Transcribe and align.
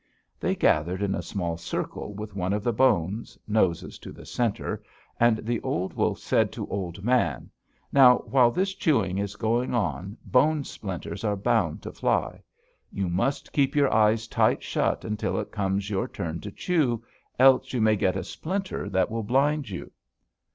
"They 0.39 0.55
gathered 0.55 1.03
in 1.03 1.13
a 1.13 1.21
small 1.21 1.57
circle 1.57 2.15
with 2.15 2.35
one 2.35 2.53
of 2.53 2.63
the 2.63 2.73
bones, 2.73 3.37
noses 3.47 3.99
to 3.99 4.11
the 4.11 4.25
center, 4.25 4.81
and 5.19 5.37
the 5.37 5.61
old 5.61 5.93
wolf 5.93 6.17
said 6.17 6.51
to 6.53 6.67
Old 6.69 7.03
Man: 7.03 7.51
'Now, 7.93 8.17
while 8.25 8.49
this 8.49 8.73
chewing 8.73 9.19
is 9.19 9.35
going 9.35 9.75
on, 9.75 10.17
bone 10.25 10.63
splinters 10.63 11.23
are 11.23 11.35
bound 11.35 11.83
to 11.83 11.91
fly. 11.91 12.41
You 12.91 13.09
must 13.09 13.53
keep 13.53 13.75
your 13.75 13.93
eyes 13.93 14.27
tight 14.27 14.63
shut 14.63 15.05
until 15.05 15.39
it 15.39 15.51
comes 15.51 15.91
your 15.91 16.07
turn 16.07 16.39
to 16.41 16.51
chew, 16.51 17.03
else 17.37 17.71
you 17.71 17.79
may 17.79 17.95
get 17.95 18.15
a 18.17 18.23
splinter 18.23 18.89
that 18.89 19.11
will 19.11 19.21
blind 19.21 19.69
you.' 19.69 19.91